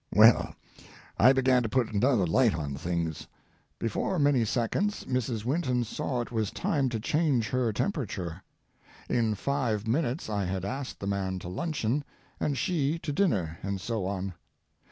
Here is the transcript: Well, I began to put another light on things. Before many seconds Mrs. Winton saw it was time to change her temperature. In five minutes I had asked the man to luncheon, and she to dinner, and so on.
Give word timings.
Well, 0.15 0.55
I 1.19 1.31
began 1.31 1.61
to 1.61 1.69
put 1.69 1.93
another 1.93 2.25
light 2.25 2.55
on 2.55 2.73
things. 2.75 3.27
Before 3.77 4.17
many 4.17 4.43
seconds 4.45 5.05
Mrs. 5.05 5.45
Winton 5.45 5.83
saw 5.83 6.21
it 6.21 6.31
was 6.31 6.49
time 6.49 6.89
to 6.89 6.99
change 6.99 7.49
her 7.49 7.71
temperature. 7.71 8.41
In 9.09 9.35
five 9.35 9.87
minutes 9.87 10.27
I 10.27 10.45
had 10.45 10.65
asked 10.65 11.01
the 11.01 11.05
man 11.05 11.37
to 11.37 11.49
luncheon, 11.49 12.03
and 12.39 12.57
she 12.57 12.97
to 12.97 13.13
dinner, 13.13 13.59
and 13.61 13.79
so 13.79 14.07
on. 14.07 14.33